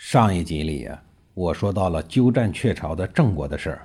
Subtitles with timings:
[0.00, 1.02] 上一集里啊，
[1.34, 3.82] 我说到了鸠占鹊巢的郑国的事儿。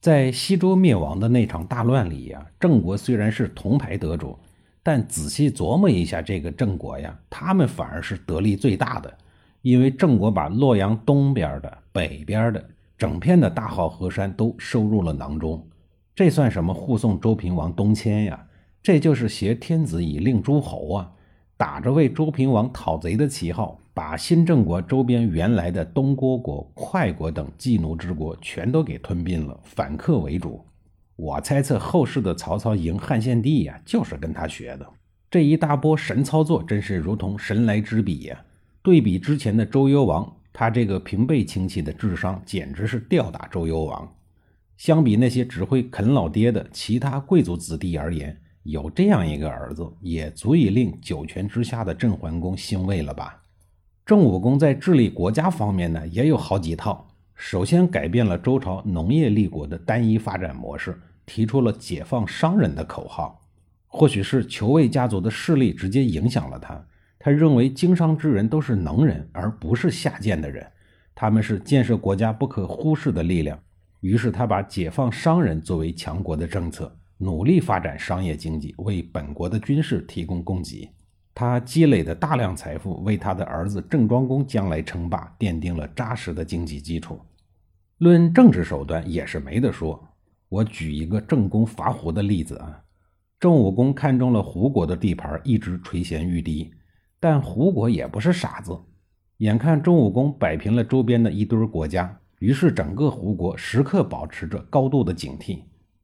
[0.00, 4.36] 在西周灭亡的那场大乱里呀，郑国虽然是铜牌得主，
[4.82, 9.16] 但仔细琢磨一下，这个郑国呀，他们反而是得利最大的，
[9.62, 12.62] 因为郑国把洛阳东边的、北边的
[12.98, 15.64] 整片的大好河山都收入了囊中。
[16.16, 18.44] 这算什么护送周平王东迁呀？
[18.82, 21.12] 这就是挟天子以令诸侯啊！
[21.56, 30.64] 打着为周平王讨贼的旗号，把新郑国周边原来的东郭国、快国等寄奴之国全都给吞并了，反客为主。
[31.16, 34.88] 我猜测后世的曹操赢汉献帝呀，就是跟他学的。
[35.28, 38.40] 这一大波神操作，真是如同神来之笔呀！
[38.84, 44.08] 对比之前的周幽王，他这个平辈亲戚的智商简直是吊打周幽王。
[44.76, 53.42] 相比那些只会啃老爹的其他贵族子弟而言，有这样一个儿子，也足以令九泉之下的郑桓公欣慰了吧？
[54.08, 57.06] 郑武公在治理国家方面呢，也有好几套。
[57.34, 63.38] 首先改变了周朝农业立国的单一发展模式，提出了解放商人的口号。
[63.86, 66.82] 或许是裘卫家族的势力直接影响了他，
[67.18, 70.66] 他认为经商之人都是能人，而不是下贱的人，
[71.14, 73.60] 他们是建设国家不可忽视的力量。
[74.00, 76.90] 于是他把解放商人作为强国的政策。
[77.18, 80.90] 努力发展商业经济，为本国的军事提供供给。
[81.38, 87.16] 他积累的大量财富，为他的儿子郑庄公将来称霸奠定了扎实的经济基础。
[87.98, 90.04] 论政治手段，也是没得说。
[90.48, 92.82] 我举一个郑公伐胡的例子啊。
[93.38, 96.74] 郑武公看中了胡国的地盘，一直垂涎欲滴。
[97.20, 98.76] 但胡国也不是傻子，
[99.36, 105.60] 眼看郑武公摆平了周边的一堆国家，于是整个胡国时刻保持着高度的警惕。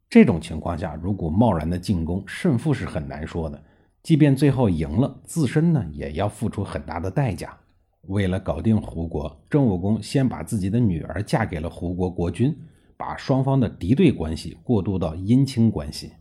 [0.08, 3.60] 这种情况下，如果贸然的进攻，胜负是很难说的。
[4.04, 7.58] 即便最后赢了，自身呢也要付出很大的代价。
[8.02, 12.54] 为了搞定胡国，郑武公先把自己的女儿嫁给了胡国国君，
[12.98, 16.12] 把双方的敌对关系过渡到姻亲关系。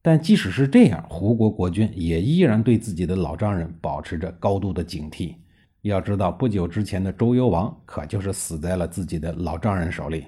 [0.00, 5.34] 但即使是这样，胡国国君也依然对自己的老丈人保持着高度的警惕。
[5.82, 10.24] 要知道，不久之前的周幽王可就是死在了自己的老丈人手里。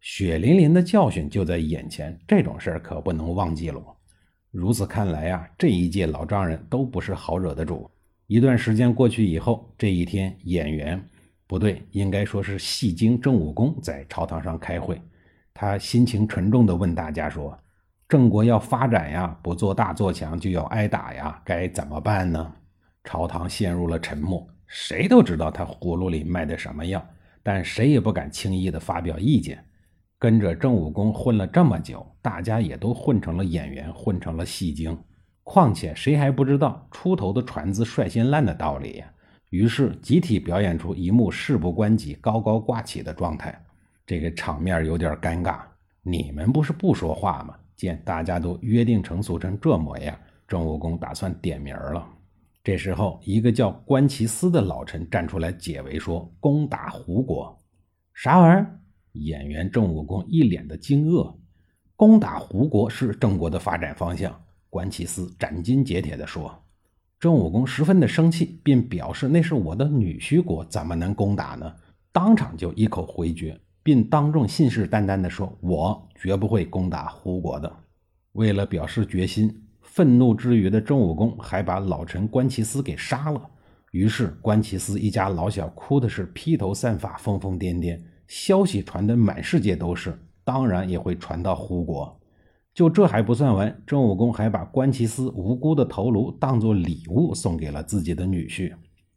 [0.00, 3.80] 血淋淋的教训就在眼前，这种事儿可不能忘记了。
[4.54, 7.90] 如此看来啊，这一届老丈人都不是好惹的主。
[8.28, 11.04] 一段时间过去以后，这一天，演员
[11.44, 15.02] 不对，应该说是戏精郑武公在朝堂上开会，
[15.52, 17.58] 他心情沉重地问大家说
[18.08, 22.54] ：“郑国要发展呀，不做大做强就要挨打呀，该怎么办呢？”
[23.02, 27.04] 朝堂陷入了沉默，谁都知道他葫芦里卖的什么药，
[27.42, 29.58] 但谁也不敢轻易地发表意见。
[30.24, 34.98] 跟着郑武公混了这么久，大家也都混成了演员，混成了戏精。
[35.42, 39.06] 况且谁还不知道出头的船子率先烂的道理呀？
[39.50, 43.54] 于是集体表演出一幕事不关己高高挂起的状态，
[44.06, 45.60] 这个场面有点尴尬。
[46.02, 47.54] 你们不是不说话吗？
[47.76, 50.18] 见大家都约定成俗成这模样，
[50.48, 52.02] 郑武公打算点名了。
[52.62, 57.54] 这时候，一个叫关其思的老臣站出来解围说：“攻打胡国，
[58.14, 58.80] 啥玩意儿？”
[59.14, 61.34] 演员郑武公一脸的惊愕，
[61.96, 64.40] 攻打胡国是郑国的发展方向。
[64.68, 66.52] 关其思斩钉截铁地说
[67.20, 71.72] ：“郑武公十分的生气，便表示那是我的女婿国，怎么能攻打呢？”
[72.10, 77.72] 当场就一口回绝，并当众信誓旦旦地说：“我绝不会攻打胡国的。”
[78.32, 83.40] 为了表示决心，愤怒之余的郑武公还把老臣关其思给杀了。
[83.92, 88.00] 于是关其思一家老小哭的是披头散发、疯疯癫癫。
[88.26, 92.20] 消息传得满世界都是，当然也会传到胡国。
[92.72, 98.72] 就这还不算完，郑武公还把关其斯无辜的头颅当作礼物送给了自己的女婿。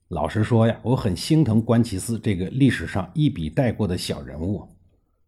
[0.10, 4.68] 老实说呀，我很心疼关其斯这个历史上一笔带过的小人物。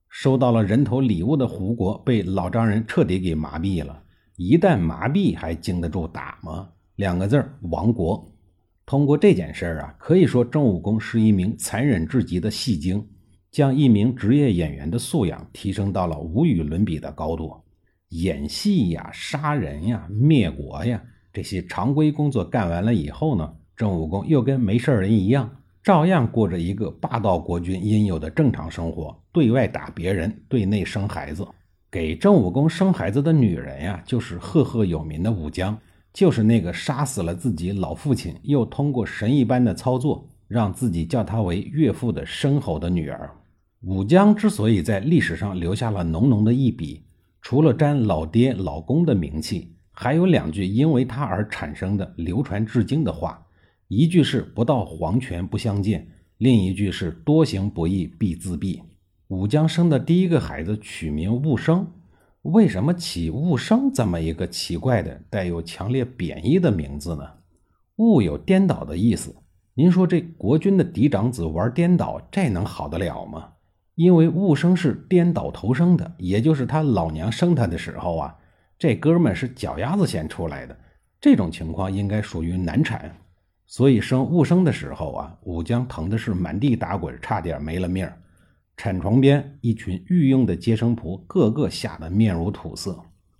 [0.07, 4.01] 收到了人头礼物的胡国被老丈人彻底给麻痹了。
[4.37, 6.69] 一旦麻痹，还经得住打吗？
[6.95, 8.25] 两个字儿：亡国。
[8.85, 13.05] 通过这件事儿啊，可以说郑武公是一名残忍至极的戏精。
[13.51, 17.55] 将一名职业演员的素养提升到了无与伦比的高度，
[18.09, 21.01] 演戏呀、杀人呀、灭国呀，
[21.33, 25.49] 这些常规工作干完了以后呢，郑武公又跟没事人一样，
[25.81, 31.47] 照样过着一个霸道国君应有的正常生活，对外打别人，对内生孩子。
[31.91, 35.75] 给郑武公生孩子的女人呀，就是赫赫有名的武姜，
[36.13, 43.35] 就是那个杀死了自己老父亲，又通过神一般的操作，让自己叫他为岳父的申侯的女儿。
[43.81, 47.05] 武姜之所以在历史上留下了浓浓的一笔，
[47.41, 53.45] 除了沾老爹老公的名气，还有两句因为他而产生的流传至今的话。
[53.87, 56.05] 一句是“不到黄泉不相见”，
[56.39, 58.81] 另一句是“多行不义必自毙”。
[59.29, 61.87] 武姜生的第一个孩子取名武生，
[62.41, 67.23] 为什么起武生这么一个奇怪的、带有强烈贬义的名字呢？
[67.95, 69.33] 武有颠倒的意思，
[69.73, 73.47] 您说这国君的嫡长子玩颠倒，这能好得了吗？
[73.99, 78.33] 因为武生是颠倒头生的，也就是他老娘生他的时候啊，
[78.77, 80.79] 这哥们是脚丫子先出来的，
[81.19, 83.13] 这种情况应该属于难产。
[83.65, 88.17] 所以生戊生的时候啊，武姜疼的是满地打滚，差点没了命儿。
[88.77, 92.97] 产床边，一群御用的接生婆个个吓得面如土色。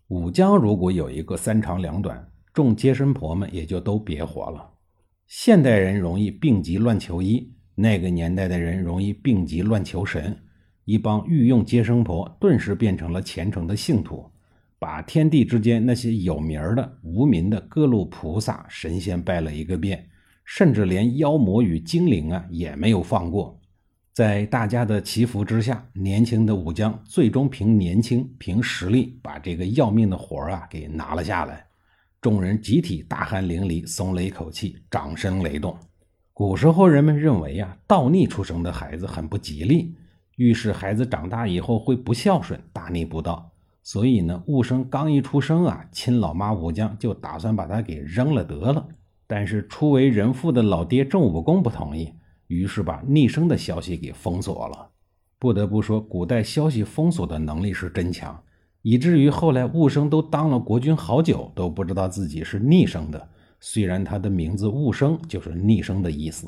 [0.10, 4.70] 武姜如果有一个三长两短，众接生婆们也就都别活了。
[5.26, 10.38] 现代人容易病急乱求医，那个年代的人容易病急乱求神。
[10.90, 14.28] 一帮御用接生婆顿时变成了虔诚的信徒，
[14.80, 20.04] 把天地之间那些有名的、无名的各路菩萨神仙拜了一个遍。
[20.46, 23.56] 甚至连妖魔与精灵啊也没有放过，
[24.14, 31.64] 在大家的祈福之下，年轻的武将最终凭年轻、凭实力把这个要命的活儿啊给拿了下来。
[32.20, 35.78] 众人集体大汗淋漓，松了一口气，掌声雷动。
[36.34, 39.94] 古时候人们认为呀，倒逆出生的孩子很不吉利，
[40.40, 43.52] 预示孩子长大以后会不孝顺、大逆不道。
[43.84, 48.88] 所以呢，武生刚一出生啊，亲老妈武将就打算把他给扔了得了。
[49.28, 52.14] 但是初为人父的老爹郑武公不同意，
[52.48, 54.90] 于是把逆生的消息给封锁了。
[55.38, 58.42] 不得不说，古代消息封锁的能力是真强，
[58.82, 63.28] 以至于后来武生都当了国君好久，都不知道自己是逆生的。
[63.60, 66.48] 虽然他的名字武生就是逆生的意思。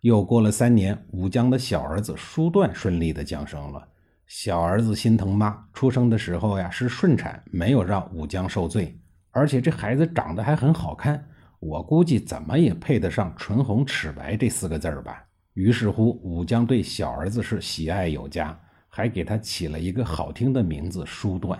[0.00, 3.88] 又过了三年，武姜的小儿子叔段顺利的降生了。
[4.26, 8.96] 小儿子心疼妈，出生的时候呀是顺产，没有让武姜受罪，
[9.30, 11.26] 而且这孩子长得还很好看。
[11.58, 15.24] 我估计怎么也配得上“唇红齿白”这四个字儿吧。
[15.54, 18.56] 于是乎，武将对小儿子是喜爱有加，
[18.88, 21.58] 还给他起了一个好听的名字——叔段。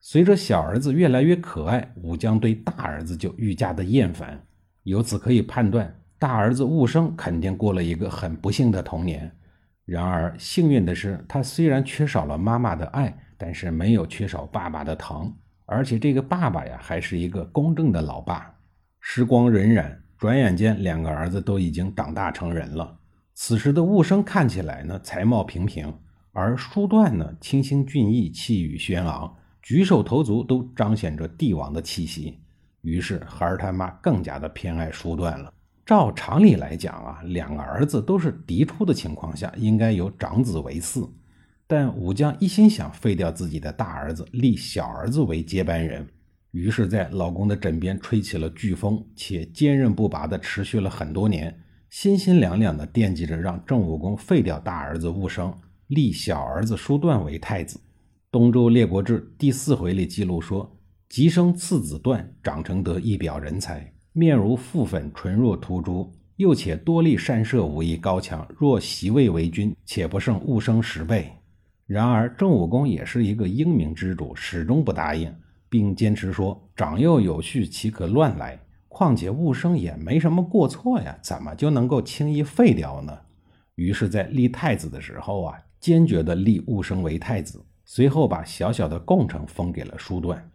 [0.00, 4.42] 随着小儿子越来越可爱，武将对大儿子就愈加的厌烦。
[4.84, 9.34] 由此可以判断，大儿子武生肯定过了一个很不幸的童年。
[9.86, 15.34] 然而，幸运的是，他虽然缺少了妈妈的爱，但是没有缺少爸爸的疼，
[15.64, 18.54] 而且这个爸爸呀，还是一个公正的老爸。
[19.00, 22.98] 时光荏苒，转眼间，两个儿子都已经长大成人了。
[23.32, 25.90] 此时的武生看起来呢，才貌平平，
[26.32, 32.38] 而叔段呢，清新俊逸，气宇轩昂，举手投足都彰显着帝王的气息。
[32.82, 35.50] 于是，孩儿他妈更加的偏爱叔段了。
[35.90, 41.10] 照常理来讲啊，两个儿子都是嫡出的情况下，应该由长子为嗣。
[41.66, 46.06] 但武将一心想废掉自己的大儿子，立小儿子为接班人。
[46.52, 55.52] 于是，在老公的枕边吹起了飓风，且坚韧不拔地持续了很多年，心心两两地惦记着让郑武公废掉大儿子武生，
[55.88, 57.76] 立小儿子叔段为太子。
[58.30, 60.78] 《东周列国志》第四回里记录说
[61.10, 68.46] ：“即生次子段，长成得一表人才，面如覆粉，唇若涂朱，又且多力善射，武艺高强。
[68.58, 71.30] 若袭位为君，且不胜武生十倍。”
[71.86, 75.32] 然而，郑武公也是一个英明之主，始终不答应。
[75.68, 78.58] 并坚持说：“长幼有序，岂可乱来？
[78.88, 83.16] 况且武生也没什么过错呀，怎么就能够轻易废掉呢？”
[83.76, 90.50] 于是，在立太子的时候啊，坚决地立武生为太子，随后把小小的贡城封给了叔段。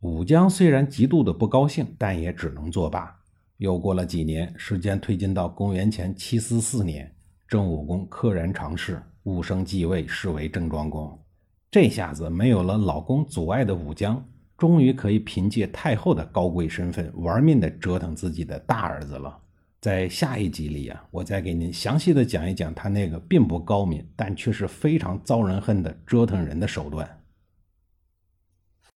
[0.00, 3.14] 武将虽然极度的不高兴，但也只能作罢。
[3.56, 7.12] 又过了几年，时间推进到公元前七四四年，
[7.48, 11.18] 郑武公溘然长逝，武生继位，是为郑庄公。
[11.70, 14.24] 这下子没有了老公阻碍的武将。
[14.56, 19.38] 终于可以凭借太后的高贵身份玩命的折腾自己的大儿子了。
[19.80, 27.08] 在下一集里啊，我再给您详细的讲一讲他那个并不高明，但却是非常遭人恨的折腾人的手段。